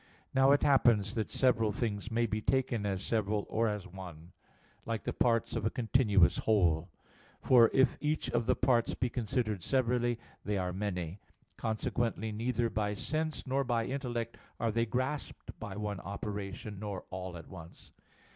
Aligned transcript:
Now 0.33 0.51
it 0.51 0.63
happens 0.63 1.13
that 1.13 1.29
several 1.29 1.71
things 1.71 2.09
may 2.09 2.25
be 2.25 2.41
taken 2.41 2.87
as 2.87 3.03
several 3.03 3.45
or 3.51 3.67
as 3.67 3.85
one; 3.85 4.31
like 4.83 5.03
the 5.03 5.13
parts 5.13 5.55
of 5.55 5.63
a 5.63 5.69
continuous 5.69 6.39
whole. 6.39 6.89
For 7.39 7.69
if 7.71 7.97
each 8.01 8.27
of 8.31 8.47
the 8.47 8.55
parts 8.55 8.95
be 8.95 9.09
considered 9.11 9.61
severally 9.61 10.17
they 10.43 10.57
are 10.57 10.73
many: 10.73 11.19
consequently 11.55 12.31
neither 12.31 12.67
by 12.67 12.95
sense 12.95 13.45
nor 13.45 13.63
by 13.63 13.85
intellect 13.85 14.37
are 14.59 14.71
they 14.71 14.87
grasped 14.87 15.51
by 15.59 15.75
one 15.77 15.99
operation, 15.99 16.79
nor 16.79 17.03
all 17.11 17.37
at 17.37 17.47
once. 17.47 17.91